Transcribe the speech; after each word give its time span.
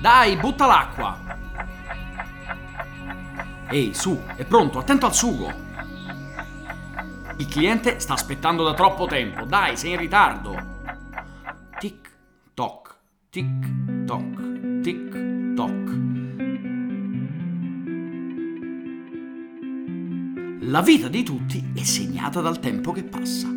Dai, 0.00 0.36
butta 0.36 0.66
l'acqua! 0.66 1.18
Ehi, 3.70 3.94
su, 3.94 4.20
è 4.36 4.44
pronto, 4.44 4.78
attento 4.78 5.06
al 5.06 5.14
sugo! 5.14 5.50
Il 7.38 7.46
cliente 7.48 8.00
sta 8.00 8.14
aspettando 8.14 8.64
da 8.64 8.74
troppo 8.74 9.06
tempo, 9.06 9.44
dai, 9.44 9.76
sei 9.76 9.92
in 9.92 9.98
ritardo! 9.98 10.76
Tic 11.78 12.10
toc, 12.52 12.96
tic 13.30 14.04
toc, 14.04 14.80
tic 14.82 15.54
toc. 15.54 15.96
La 20.62 20.82
vita 20.82 21.08
di 21.08 21.22
tutti 21.22 21.72
è 21.74 21.82
segnata 21.82 22.40
dal 22.42 22.58
tempo 22.58 22.92
che 22.92 23.04
passa, 23.04 23.48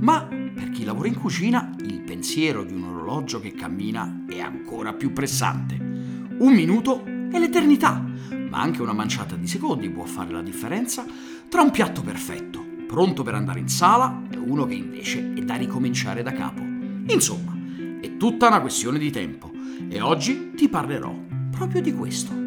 ma 0.00 0.26
per 0.26 0.70
chi 0.70 0.84
lavora 0.84 1.08
in 1.08 1.18
cucina 1.18 1.74
il 1.80 2.00
pensiero 2.00 2.64
di 2.64 2.74
un 2.74 2.84
orologio 2.84 3.40
che 3.40 3.52
cammina 3.52 4.24
è 4.28 4.40
ancora 4.40 4.92
più 4.92 5.12
pressante. 5.12 5.74
Un 5.74 6.52
minuto 6.54 7.04
è 7.04 7.38
l'eternità, 7.38 8.04
ma 8.48 8.60
anche 8.60 8.82
una 8.82 8.92
manciata 8.92 9.36
di 9.36 9.46
secondi 9.46 9.90
può 9.90 10.04
fare 10.04 10.32
la 10.32 10.42
differenza 10.42 11.04
tra 11.48 11.62
un 11.62 11.70
piatto 11.70 12.02
perfetto, 12.02 12.64
pronto 12.86 13.22
per 13.22 13.34
andare 13.34 13.60
in 13.60 13.68
sala, 13.68 14.22
e 14.30 14.36
uno 14.36 14.66
che 14.66 14.74
invece 14.74 15.34
è 15.34 15.42
da 15.42 15.54
ricominciare 15.54 16.22
da 16.22 16.32
capo. 16.32 16.62
Insomma, 16.62 17.56
è 18.00 18.16
tutta 18.16 18.48
una 18.48 18.60
questione 18.60 18.98
di 18.98 19.10
tempo 19.10 19.50
e 19.88 20.00
oggi 20.00 20.52
ti 20.54 20.68
parlerò 20.68 21.14
proprio 21.50 21.82
di 21.82 21.92
questo. 21.92 22.39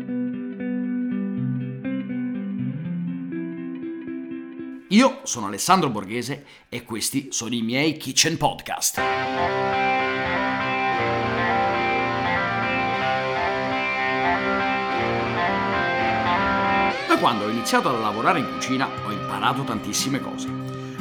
Io 4.93 5.21
sono 5.23 5.47
Alessandro 5.47 5.89
Borghese 5.89 6.45
e 6.69 6.83
questi 6.83 7.31
sono 7.31 7.55
i 7.55 7.63
miei 7.63 7.97
Kitchen 7.97 8.37
Podcast. 8.37 8.97
Da 17.07 17.17
quando 17.17 17.45
ho 17.45 17.49
iniziato 17.49 17.89
a 17.89 17.93
lavorare 17.93 18.37
in 18.37 18.53
cucina 18.53 18.87
ho 19.07 19.11
imparato 19.11 19.63
tantissime 19.63 20.21
cose. 20.21 20.47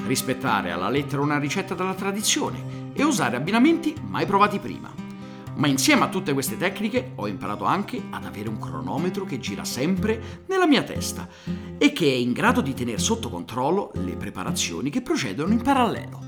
Rispettare 0.06 0.70
alla 0.70 0.88
lettera 0.88 1.20
una 1.20 1.38
ricetta 1.38 1.74
della 1.74 1.92
tradizione 1.92 2.92
e 2.94 3.04
usare 3.04 3.36
abbinamenti 3.36 3.94
mai 4.00 4.24
provati 4.24 4.58
prima. 4.58 5.01
Ma 5.54 5.66
insieme 5.66 6.04
a 6.04 6.08
tutte 6.08 6.32
queste 6.32 6.56
tecniche 6.56 7.12
ho 7.16 7.28
imparato 7.28 7.64
anche 7.64 8.02
ad 8.10 8.24
avere 8.24 8.48
un 8.48 8.58
cronometro 8.58 9.24
che 9.24 9.38
gira 9.38 9.64
sempre 9.64 10.44
nella 10.46 10.66
mia 10.66 10.82
testa 10.82 11.28
e 11.76 11.92
che 11.92 12.06
è 12.06 12.14
in 12.14 12.32
grado 12.32 12.60
di 12.62 12.72
tenere 12.72 12.98
sotto 12.98 13.28
controllo 13.28 13.92
le 13.96 14.16
preparazioni 14.16 14.88
che 14.88 15.02
procedono 15.02 15.52
in 15.52 15.60
parallelo. 15.60 16.20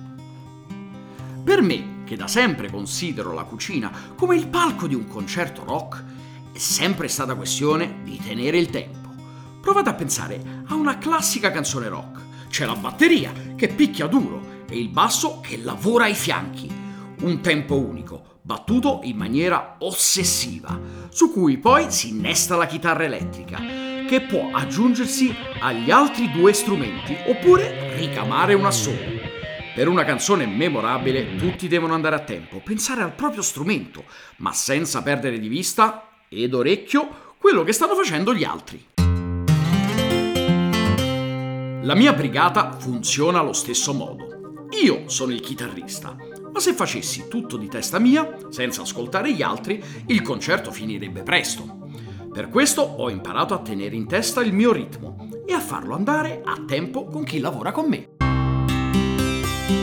Per 1.43 1.63
me, 1.63 2.03
che 2.05 2.17
da 2.17 2.27
sempre 2.27 2.71
considero 2.71 3.33
la 3.33 3.45
cucina 3.45 3.91
come 4.15 4.37
il 4.37 4.47
palco 4.47 4.87
di 4.87 4.95
un 4.95 5.07
concerto 5.07 5.65
rock, 5.65 6.05
è 6.53 6.59
sempre 6.59 7.09
stata 7.09 7.35
questione 7.35 8.01
di 8.03 8.19
tenere 8.19 8.59
il 8.59 8.71
tempo. 8.71 9.09
Provate 9.61 9.89
a 9.89 9.95
pensare 9.95 10.63
a 10.67 10.75
una 10.75 10.99
classica 10.99 11.51
canzone 11.51 11.89
rock. 11.89 12.49
C'è 12.49 12.67
la 12.67 12.77
batteria 12.77 13.33
che 13.57 13.69
picchia 13.69 14.07
duro 14.07 14.63
e 14.69 14.79
il 14.79 14.89
basso 14.89 15.41
che 15.41 15.57
lavora 15.57 16.05
ai 16.05 16.15
fianchi. 16.15 16.71
Un 17.21 17.41
tempo 17.41 17.79
unico, 17.79 18.34
battuto 18.47 19.01
in 19.05 19.17
maniera 19.17 19.77
ossessiva, 19.79 20.79
su 21.09 21.33
cui 21.33 21.57
poi 21.57 21.91
si 21.91 22.11
innesta 22.11 22.57
la 22.57 22.67
chitarra 22.67 23.05
elettrica, 23.05 23.59
che 24.07 24.21
può 24.21 24.51
aggiungersi 24.53 25.35
agli 25.61 25.91
altri 25.91 26.31
due 26.31 26.53
strumenti 26.53 27.17
oppure 27.27 27.97
ricamare 27.97 28.53
un 28.53 28.67
assolo. 28.67 28.99
Per 29.75 29.89
una 29.89 30.05
canzone 30.05 30.45
memorabile 30.45 31.37
tutti 31.37 31.69
devono 31.69 31.95
andare 31.95 32.17
a 32.17 32.21
tempo, 32.21 32.61
pensare 32.63 33.01
al 33.01 33.15
proprio 33.15 33.41
strumento, 33.41 34.05
ma 34.37 34.53
senza 34.53 35.03
perdere 35.03 35.39
di 35.39 35.49
vista 35.49 36.11
ed 36.29 36.53
orecchio 36.53 37.35
quello 37.39 37.65
che 37.65 37.73
stanno 37.73 37.95
facendo 37.95 38.35
gli 38.35 38.45
altri. 38.45 38.89
La 41.83 41.95
mia 41.95 42.13
brigata 42.13 42.73
funziona 42.79 43.41
allo 43.41 43.55
stesso 43.55 43.95
modo. 43.95 44.69
Io 44.83 45.09
sono 45.09 45.33
il 45.33 45.41
chitarrista, 45.41 46.17
ma 46.55 46.61
se 46.61 46.73
facessi 46.73 47.27
tutto 47.27 47.57
di 47.57 47.67
testa 47.67 47.99
mia, 47.99 48.39
senza 48.49 48.83
ascoltare 48.83 49.35
gli 49.35 49.43
altri, 49.43 49.83
il 50.07 50.23
concerto 50.23 50.71
finirebbe 50.71 51.25
presto. 51.25 51.89
Per 52.33 52.49
questo 52.49 52.81
ho 52.81 53.11
imparato 53.11 53.55
a 53.55 53.59
tenere 53.59 53.97
in 53.97 54.07
testa 54.07 54.41
il 54.41 54.53
mio 54.53 54.71
ritmo 54.71 55.29
e 55.45 55.53
a 55.53 55.59
farlo 55.59 55.97
andare 55.97 56.43
a 56.45 56.63
tempo 56.65 57.07
con 57.07 57.25
chi 57.25 57.41
lavora 57.41 57.73
con 57.73 57.89
me. 57.89 58.11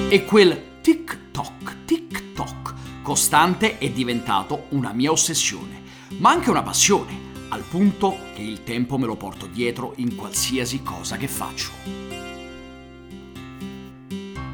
E 0.10 0.24
quel 0.24 0.80
tic-toc, 0.80 1.84
tic-toc 1.84 2.74
costante 3.04 3.78
è 3.78 3.90
diventato 3.90 4.68
una 4.70 4.94
mia 4.94 5.12
ossessione, 5.12 5.82
ma 6.20 6.30
anche 6.30 6.50
una 6.50 6.64
passione 6.64 7.30
al 7.50 7.64
punto 7.70 8.16
che 8.34 8.44
il 8.44 8.64
tempo 8.64 8.98
me 8.98 9.08
lo 9.08 9.18
porto 9.18 9.46
dietro 9.46 9.92
in 9.98 10.16
qualsiasi 10.16 10.82
cosa 10.84 11.18
che 11.18 11.28
faccio. 11.28 12.21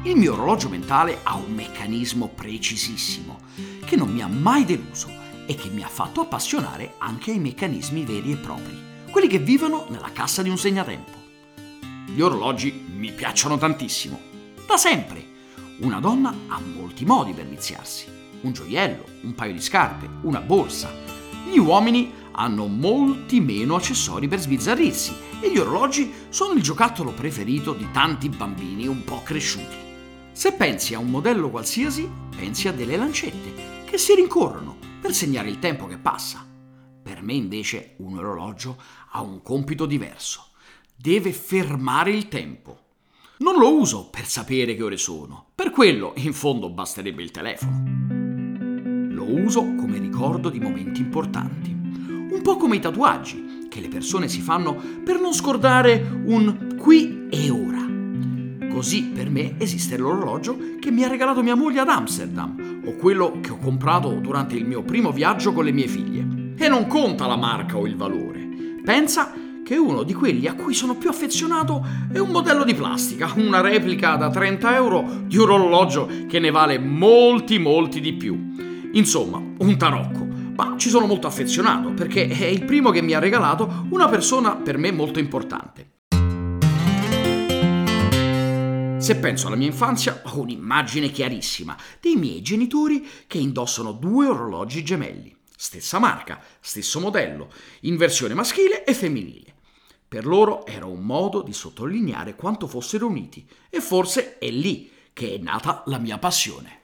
Il 0.08 0.16
mio 0.16 0.32
orologio 0.32 0.70
mentale 0.70 1.18
ha 1.22 1.34
un 1.34 1.52
meccanismo 1.52 2.28
precisissimo 2.28 3.40
che 3.84 3.94
non 3.94 4.08
mi 4.08 4.22
ha 4.22 4.26
mai 4.26 4.64
deluso 4.64 5.10
e 5.44 5.54
che 5.54 5.68
mi 5.68 5.82
ha 5.82 5.88
fatto 5.88 6.22
appassionare 6.22 6.94
anche 6.96 7.32
ai 7.32 7.38
meccanismi 7.38 8.06
veri 8.06 8.32
e 8.32 8.36
propri, 8.36 8.74
quelli 9.10 9.28
che 9.28 9.38
vivono 9.38 9.84
nella 9.90 10.10
cassa 10.10 10.40
di 10.40 10.48
un 10.48 10.56
segnatempo. 10.56 11.12
Gli 12.06 12.22
orologi 12.22 12.86
mi 12.90 13.12
piacciono 13.12 13.58
tantissimo, 13.58 14.18
da 14.66 14.78
sempre. 14.78 15.22
Una 15.80 16.00
donna 16.00 16.34
ha 16.48 16.58
molti 16.58 17.04
modi 17.04 17.34
per 17.34 17.46
viziarsi. 17.46 18.06
Un 18.40 18.52
gioiello, 18.52 19.04
un 19.24 19.34
paio 19.34 19.52
di 19.52 19.60
scarpe, 19.60 20.08
una 20.22 20.40
borsa. 20.40 20.90
Gli 21.52 21.58
uomini 21.58 22.10
hanno 22.32 22.66
molti 22.66 23.40
meno 23.40 23.74
accessori 23.74 24.26
per 24.26 24.40
sbizzarrirsi 24.40 25.14
e 25.42 25.52
gli 25.52 25.58
orologi 25.58 26.10
sono 26.30 26.54
il 26.54 26.62
giocattolo 26.62 27.10
preferito 27.10 27.74
di 27.74 27.88
tanti 27.92 28.30
bambini 28.30 28.86
un 28.86 29.04
po' 29.04 29.22
cresciuti. 29.22 29.87
Se 30.38 30.52
pensi 30.52 30.94
a 30.94 31.00
un 31.00 31.10
modello 31.10 31.50
qualsiasi, 31.50 32.08
pensi 32.36 32.68
a 32.68 32.72
delle 32.72 32.96
lancette 32.96 33.84
che 33.84 33.98
si 33.98 34.14
rincorrono 34.14 34.76
per 35.00 35.12
segnare 35.12 35.48
il 35.48 35.58
tempo 35.58 35.86
che 35.86 35.98
passa. 35.98 36.46
Per 37.02 37.22
me 37.22 37.32
invece 37.32 37.96
un 37.96 38.18
orologio 38.18 38.80
ha 39.10 39.20
un 39.20 39.42
compito 39.42 39.84
diverso. 39.84 40.50
Deve 40.94 41.32
fermare 41.32 42.12
il 42.12 42.28
tempo. 42.28 42.82
Non 43.38 43.58
lo 43.58 43.76
uso 43.80 44.10
per 44.10 44.26
sapere 44.26 44.76
che 44.76 44.84
ore 44.84 44.96
sono, 44.96 45.46
per 45.56 45.70
quello 45.70 46.12
in 46.18 46.32
fondo 46.32 46.70
basterebbe 46.70 47.20
il 47.20 47.32
telefono. 47.32 47.82
Lo 49.10 49.24
uso 49.24 49.74
come 49.74 49.98
ricordo 49.98 50.50
di 50.50 50.60
momenti 50.60 51.00
importanti 51.00 51.72
un 52.30 52.42
po' 52.42 52.56
come 52.56 52.76
i 52.76 52.80
tatuaggi 52.80 53.66
che 53.68 53.80
le 53.80 53.88
persone 53.88 54.28
si 54.28 54.40
fanno 54.40 54.76
per 55.02 55.18
non 55.18 55.34
scordare 55.34 56.22
un 56.26 56.76
qui 56.78 57.26
e 57.28 57.50
ora. 57.50 57.97
Così 58.78 59.06
per 59.12 59.28
me 59.28 59.56
esiste 59.58 59.96
l'orologio 59.96 60.56
che 60.78 60.92
mi 60.92 61.02
ha 61.02 61.08
regalato 61.08 61.42
mia 61.42 61.56
moglie 61.56 61.80
ad 61.80 61.88
Amsterdam 61.88 62.82
o 62.84 62.94
quello 62.94 63.40
che 63.40 63.50
ho 63.50 63.58
comprato 63.58 64.12
durante 64.20 64.54
il 64.54 64.64
mio 64.64 64.84
primo 64.84 65.10
viaggio 65.10 65.52
con 65.52 65.64
le 65.64 65.72
mie 65.72 65.88
figlie. 65.88 66.54
E 66.56 66.68
non 66.68 66.86
conta 66.86 67.26
la 67.26 67.34
marca 67.34 67.76
o 67.76 67.88
il 67.88 67.96
valore. 67.96 68.48
Pensa 68.84 69.32
che 69.64 69.76
uno 69.76 70.04
di 70.04 70.14
quelli 70.14 70.46
a 70.46 70.54
cui 70.54 70.74
sono 70.74 70.94
più 70.94 71.10
affezionato 71.10 71.84
è 72.12 72.18
un 72.18 72.28
modello 72.28 72.62
di 72.62 72.74
plastica, 72.74 73.32
una 73.34 73.60
replica 73.60 74.14
da 74.14 74.30
30 74.30 74.76
euro 74.76 75.22
di 75.24 75.36
un 75.36 75.50
orologio 75.50 76.08
che 76.28 76.38
ne 76.38 76.52
vale 76.52 76.78
molti 76.78 77.58
molti 77.58 78.00
di 78.00 78.12
più. 78.12 78.54
Insomma, 78.92 79.38
un 79.58 79.76
tarocco 79.76 80.24
ma 80.54 80.74
ci 80.76 80.88
sono 80.88 81.06
molto 81.06 81.26
affezionato 81.26 81.90
perché 81.94 82.28
è 82.28 82.44
il 82.44 82.64
primo 82.64 82.90
che 82.90 83.02
mi 83.02 83.14
ha 83.14 83.18
regalato 83.18 83.86
una 83.90 84.08
persona 84.08 84.54
per 84.54 84.78
me 84.78 84.92
molto 84.92 85.18
importante. 85.18 85.97
Se 88.98 89.16
penso 89.16 89.46
alla 89.46 89.56
mia 89.56 89.68
infanzia, 89.68 90.22
ho 90.24 90.40
un'immagine 90.40 91.10
chiarissima 91.10 91.76
dei 92.00 92.16
miei 92.16 92.42
genitori 92.42 93.06
che 93.26 93.38
indossano 93.38 93.92
due 93.92 94.26
orologi 94.26 94.82
gemelli, 94.82 95.34
stessa 95.56 96.00
marca, 96.00 96.42
stesso 96.60 96.98
modello, 96.98 97.50
in 97.82 97.96
versione 97.96 98.34
maschile 98.34 98.84
e 98.84 98.94
femminile. 98.94 99.54
Per 100.08 100.26
loro 100.26 100.66
era 100.66 100.86
un 100.86 101.00
modo 101.00 101.42
di 101.42 101.52
sottolineare 101.52 102.34
quanto 102.34 102.66
fossero 102.66 103.06
uniti 103.06 103.46
e 103.70 103.80
forse 103.80 104.38
è 104.38 104.50
lì 104.50 104.90
che 105.12 105.34
è 105.34 105.38
nata 105.38 105.84
la 105.86 105.98
mia 105.98 106.18
passione. 106.18 106.80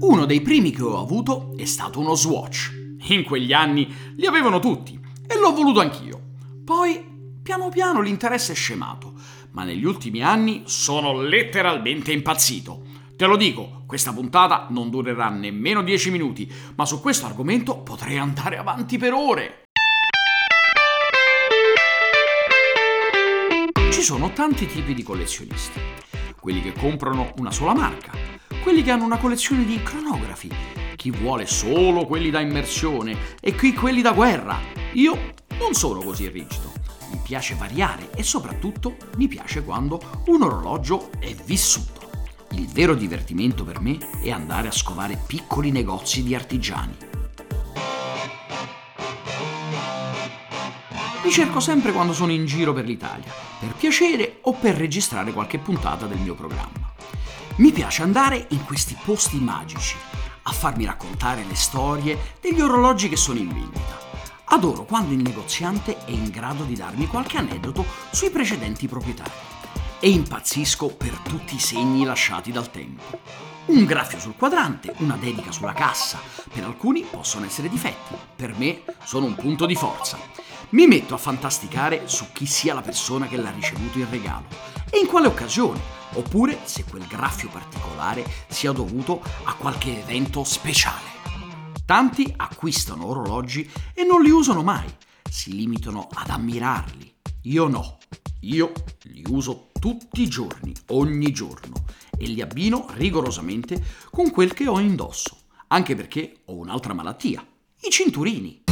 Uno 0.00 0.24
dei 0.26 0.40
primi 0.40 0.70
che 0.70 0.82
ho 0.82 0.98
avuto 0.98 1.52
è 1.56 1.64
stato 1.66 2.00
uno 2.00 2.14
Swatch. 2.14 2.70
In 3.08 3.24
quegli 3.24 3.52
anni 3.52 3.92
li 4.16 4.26
avevano 4.26 4.58
tutti 4.58 4.98
e 5.26 5.38
l'ho 5.38 5.52
voluto 5.52 5.80
anch'io. 5.80 6.13
Piano 7.54 7.70
piano, 7.70 8.00
l'interesse 8.00 8.50
è 8.50 8.54
scemato, 8.56 9.12
ma 9.52 9.62
negli 9.62 9.84
ultimi 9.84 10.24
anni 10.24 10.62
sono 10.64 11.22
letteralmente 11.22 12.10
impazzito. 12.10 12.82
Te 13.16 13.26
lo 13.26 13.36
dico, 13.36 13.84
questa 13.86 14.12
puntata 14.12 14.66
non 14.70 14.90
durerà 14.90 15.28
nemmeno 15.28 15.84
10 15.84 16.10
minuti, 16.10 16.52
ma 16.74 16.84
su 16.84 17.00
questo 17.00 17.26
argomento 17.26 17.78
potrei 17.78 18.18
andare 18.18 18.58
avanti 18.58 18.98
per 18.98 19.12
ore. 19.12 19.66
sono 23.90 24.32
tanti 24.32 24.66
tipi 24.66 24.92
di 24.92 25.04
collezionisti. 25.04 25.78
Quelli 26.40 26.60
che 26.60 26.72
comprano 26.72 27.32
una 27.36 27.52
sola 27.52 27.72
marca, 27.72 28.10
quelli 28.64 28.82
che 28.82 28.90
hanno 28.90 29.04
una 29.04 29.18
collezione 29.18 29.64
di 29.64 29.80
cronografi, 29.80 30.50
chi 30.96 31.12
vuole 31.12 31.46
solo 31.46 32.04
quelli 32.04 32.30
da 32.30 32.40
immersione 32.40 33.16
e 33.40 33.54
qui 33.54 33.72
quelli 33.72 34.02
da 34.02 34.10
guerra. 34.10 34.58
Io 34.94 35.34
non 35.60 35.72
sono 35.74 36.00
così 36.02 36.28
rigido. 36.28 36.83
Piace 37.34 37.56
variare 37.56 38.10
e 38.14 38.22
soprattutto 38.22 38.96
mi 39.16 39.26
piace 39.26 39.64
quando 39.64 40.00
un 40.26 40.42
orologio 40.42 41.10
è 41.18 41.34
vissuto. 41.34 42.08
Il 42.52 42.68
vero 42.68 42.94
divertimento 42.94 43.64
per 43.64 43.80
me 43.80 43.98
è 44.22 44.30
andare 44.30 44.68
a 44.68 44.70
scovare 44.70 45.20
piccoli 45.26 45.72
negozi 45.72 46.22
di 46.22 46.36
artigiani. 46.36 46.96
Li 51.24 51.30
cerco 51.32 51.58
sempre 51.58 51.90
quando 51.90 52.12
sono 52.12 52.30
in 52.30 52.46
giro 52.46 52.72
per 52.72 52.84
l'Italia, 52.84 53.32
per 53.58 53.72
piacere 53.72 54.38
o 54.42 54.52
per 54.52 54.76
registrare 54.76 55.32
qualche 55.32 55.58
puntata 55.58 56.06
del 56.06 56.18
mio 56.18 56.36
programma. 56.36 56.94
Mi 57.56 57.72
piace 57.72 58.02
andare 58.02 58.46
in 58.50 58.64
questi 58.64 58.96
posti 59.04 59.38
magici, 59.38 59.96
a 60.42 60.52
farmi 60.52 60.84
raccontare 60.84 61.42
le 61.42 61.56
storie 61.56 62.16
degli 62.40 62.60
orologi 62.60 63.08
che 63.08 63.16
sono 63.16 63.40
in 63.40 63.48
vendita. 63.48 64.03
Adoro 64.46 64.84
quando 64.84 65.14
il 65.14 65.22
negoziante 65.22 66.04
è 66.04 66.10
in 66.10 66.28
grado 66.30 66.64
di 66.64 66.74
darmi 66.74 67.06
qualche 67.06 67.38
aneddoto 67.38 67.84
sui 68.10 68.30
precedenti 68.30 68.86
proprietari 68.86 69.30
e 69.98 70.10
impazzisco 70.10 70.88
per 70.88 71.18
tutti 71.20 71.54
i 71.54 71.60
segni 71.60 72.04
lasciati 72.04 72.52
dal 72.52 72.70
tempo. 72.70 73.20
Un 73.66 73.86
graffio 73.86 74.20
sul 74.20 74.36
quadrante, 74.36 74.94
una 74.98 75.16
dedica 75.16 75.50
sulla 75.50 75.72
cassa. 75.72 76.20
Per 76.52 76.62
alcuni 76.62 77.06
possono 77.08 77.46
essere 77.46 77.70
difetti, 77.70 78.14
per 78.36 78.54
me 78.56 78.82
sono 79.04 79.24
un 79.24 79.34
punto 79.34 79.64
di 79.64 79.74
forza. 79.74 80.18
Mi 80.70 80.86
metto 80.86 81.14
a 81.14 81.18
fantasticare 81.18 82.02
su 82.06 82.26
chi 82.32 82.44
sia 82.44 82.74
la 82.74 82.82
persona 82.82 83.26
che 83.26 83.38
l'ha 83.38 83.50
ricevuto 83.50 83.98
in 83.98 84.10
regalo 84.10 84.44
e 84.90 84.98
in 84.98 85.06
quale 85.06 85.28
occasione, 85.28 85.80
oppure 86.12 86.60
se 86.64 86.84
quel 86.84 87.06
graffio 87.06 87.48
particolare 87.48 88.24
sia 88.48 88.72
dovuto 88.72 89.22
a 89.44 89.54
qualche 89.54 90.02
evento 90.02 90.44
speciale. 90.44 91.13
Tanti 91.86 92.32
acquistano 92.34 93.08
orologi 93.08 93.68
e 93.92 94.04
non 94.04 94.22
li 94.22 94.30
usano 94.30 94.62
mai, 94.62 94.88
si 95.28 95.54
limitano 95.54 96.08
ad 96.10 96.30
ammirarli. 96.30 97.14
Io 97.42 97.68
no, 97.68 97.98
io 98.40 98.72
li 99.02 99.22
uso 99.28 99.68
tutti 99.78 100.22
i 100.22 100.28
giorni, 100.28 100.72
ogni 100.88 101.30
giorno, 101.30 101.84
e 102.16 102.24
li 102.24 102.40
abbino 102.40 102.86
rigorosamente 102.94 103.84
con 104.10 104.30
quel 104.30 104.54
che 104.54 104.66
ho 104.66 104.78
indosso, 104.78 105.40
anche 105.68 105.94
perché 105.94 106.38
ho 106.46 106.54
un'altra 106.54 106.94
malattia, 106.94 107.46
i 107.82 107.90
cinturini. 107.90 108.62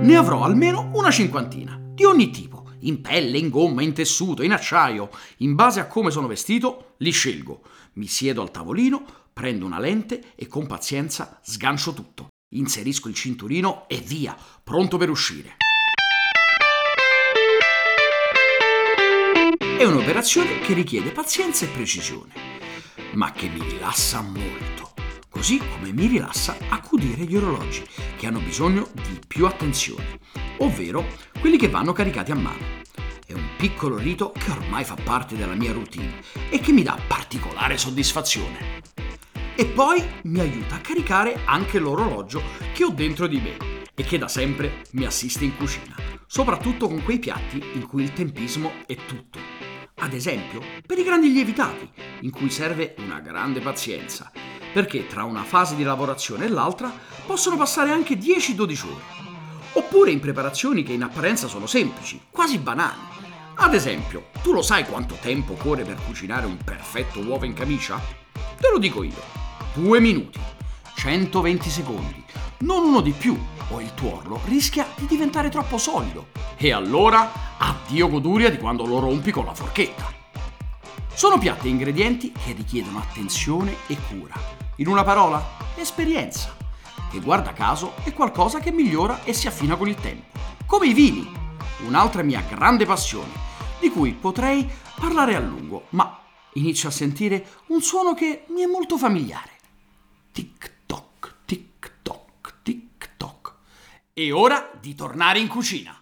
Ne 0.00 0.16
avrò 0.16 0.42
almeno 0.42 0.90
una 0.94 1.10
cinquantina, 1.10 1.78
di 1.78 2.04
ogni 2.04 2.30
tipo, 2.30 2.70
in 2.80 3.02
pelle, 3.02 3.36
in 3.36 3.50
gomma, 3.50 3.82
in 3.82 3.92
tessuto, 3.92 4.42
in 4.42 4.52
acciaio, 4.52 5.10
in 5.38 5.54
base 5.54 5.80
a 5.80 5.86
come 5.86 6.10
sono 6.10 6.26
vestito, 6.26 6.94
li 6.98 7.10
scelgo. 7.10 7.60
Mi 7.94 8.06
siedo 8.06 8.40
al 8.40 8.50
tavolino, 8.50 9.04
prendo 9.38 9.66
una 9.66 9.78
lente 9.78 10.32
e 10.34 10.46
con 10.46 10.66
pazienza 10.66 11.38
sgancio 11.42 11.92
tutto. 11.92 12.28
Inserisco 12.54 13.08
il 13.08 13.14
cinturino 13.14 13.86
e 13.86 13.98
via, 13.98 14.34
pronto 14.64 14.96
per 14.96 15.10
uscire. 15.10 15.56
È 19.58 19.84
un'operazione 19.84 20.60
che 20.60 20.72
richiede 20.72 21.10
pazienza 21.10 21.66
e 21.66 21.68
precisione, 21.68 22.32
ma 23.12 23.30
che 23.32 23.48
mi 23.48 23.60
rilassa 23.60 24.22
molto, 24.22 24.94
così 25.28 25.58
come 25.58 25.92
mi 25.92 26.06
rilassa 26.06 26.56
accudire 26.70 27.24
gli 27.24 27.36
orologi 27.36 27.84
che 28.16 28.26
hanno 28.26 28.40
bisogno 28.40 28.88
di 28.94 29.20
più 29.26 29.44
attenzione, 29.44 30.18
ovvero 30.60 31.06
quelli 31.38 31.58
che 31.58 31.68
vanno 31.68 31.92
caricati 31.92 32.30
a 32.30 32.36
mano. 32.36 32.64
È 33.26 33.34
un 33.34 33.48
piccolo 33.58 33.98
rito 33.98 34.32
che 34.32 34.50
ormai 34.50 34.84
fa 34.84 34.94
parte 34.94 35.36
della 35.36 35.54
mia 35.54 35.72
routine 35.72 36.22
e 36.48 36.58
che 36.58 36.72
mi 36.72 36.82
dà 36.82 36.98
particolare 37.06 37.76
soddisfazione. 37.76 38.75
E 39.56 39.66
poi 39.66 40.04
mi 40.24 40.40
aiuta 40.40 40.76
a 40.76 40.80
caricare 40.80 41.40
anche 41.44 41.78
l'orologio 41.78 42.42
che 42.74 42.84
ho 42.84 42.90
dentro 42.90 43.26
di 43.26 43.40
me 43.40 43.56
e 43.94 44.02
che 44.04 44.18
da 44.18 44.28
sempre 44.28 44.84
mi 44.92 45.04
assiste 45.04 45.44
in 45.44 45.56
cucina, 45.56 45.96
soprattutto 46.26 46.86
con 46.86 47.02
quei 47.02 47.18
piatti 47.18 47.62
in 47.74 47.86
cui 47.86 48.02
il 48.02 48.12
tempismo 48.12 48.70
è 48.86 48.94
tutto 48.94 49.56
ad 49.98 50.12
esempio, 50.12 50.60
per 50.84 50.98
i 50.98 51.04
grandi 51.04 51.32
lievitati, 51.32 51.90
in 52.20 52.30
cui 52.30 52.50
serve 52.50 52.94
una 52.98 53.20
grande 53.20 53.60
pazienza, 53.60 54.30
perché 54.72 55.06
tra 55.06 55.24
una 55.24 55.42
fase 55.42 55.74
di 55.74 55.82
lavorazione 55.82 56.44
e 56.44 56.48
l'altra 56.48 56.92
possono 57.24 57.56
passare 57.56 57.90
anche 57.90 58.18
10-12 58.18 58.84
ore. 58.86 59.02
Oppure 59.72 60.10
in 60.10 60.20
preparazioni 60.20 60.82
che 60.82 60.92
in 60.92 61.02
apparenza 61.02 61.48
sono 61.48 61.66
semplici, 61.66 62.20
quasi 62.30 62.58
banali. 62.58 63.00
Ad 63.56 63.74
esempio, 63.74 64.26
tu 64.42 64.52
lo 64.52 64.62
sai 64.62 64.84
quanto 64.84 65.16
tempo 65.20 65.54
occorre 65.54 65.84
per 65.84 65.96
cucinare 66.04 66.46
un 66.46 66.58
perfetto 66.62 67.20
uovo 67.20 67.44
in 67.44 67.54
camicia? 67.54 67.98
Te 68.32 68.68
lo 68.70 68.78
dico 68.78 69.02
io. 69.02 69.45
Due 69.76 70.00
minuti, 70.00 70.40
120 70.94 71.68
secondi, 71.68 72.24
non 72.60 72.82
uno 72.82 73.02
di 73.02 73.10
più, 73.10 73.38
o 73.68 73.78
il 73.82 73.92
tuorlo 73.92 74.40
rischia 74.46 74.86
di 74.96 75.04
diventare 75.04 75.50
troppo 75.50 75.76
solido. 75.76 76.28
E 76.56 76.72
allora 76.72 77.30
addio 77.58 78.08
goduria 78.08 78.48
di 78.48 78.56
quando 78.56 78.86
lo 78.86 79.00
rompi 79.00 79.30
con 79.30 79.44
la 79.44 79.52
forchetta. 79.52 80.10
Sono 81.12 81.36
piatti 81.36 81.66
e 81.66 81.72
ingredienti 81.72 82.32
che 82.32 82.52
richiedono 82.52 83.00
attenzione 83.00 83.76
e 83.86 83.98
cura. 84.08 84.32
In 84.76 84.88
una 84.88 85.04
parola, 85.04 85.44
esperienza, 85.74 86.56
che 87.10 87.20
guarda 87.20 87.52
caso 87.52 87.96
è 88.02 88.14
qualcosa 88.14 88.60
che 88.60 88.72
migliora 88.72 89.24
e 89.24 89.34
si 89.34 89.46
affina 89.46 89.76
con 89.76 89.88
il 89.88 89.96
tempo. 89.96 90.38
Come 90.64 90.86
i 90.86 90.94
vini, 90.94 91.30
un'altra 91.86 92.22
mia 92.22 92.42
grande 92.48 92.86
passione, 92.86 93.32
di 93.78 93.90
cui 93.90 94.12
potrei 94.14 94.66
parlare 94.98 95.36
a 95.36 95.40
lungo, 95.40 95.88
ma 95.90 96.18
inizio 96.54 96.88
a 96.88 96.92
sentire 96.92 97.46
un 97.66 97.82
suono 97.82 98.14
che 98.14 98.46
mi 98.48 98.62
è 98.62 98.66
molto 98.66 98.96
familiare. 98.96 99.55
Tic 100.36 100.70
toc, 100.84 101.34
tic 101.46 101.92
toc, 102.02 102.56
tic 102.62 103.16
toc. 103.16 103.54
È 104.12 104.30
ora 104.30 104.70
di 104.78 104.94
tornare 104.94 105.38
in 105.38 105.48
cucina. 105.48 106.00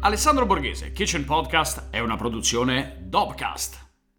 Alessandro 0.00 0.44
Borghese, 0.44 0.90
Kitchen 0.90 1.24
Podcast 1.24 1.90
è 1.90 2.00
una 2.00 2.16
produzione 2.16 2.96
Dobcast. 2.98 3.91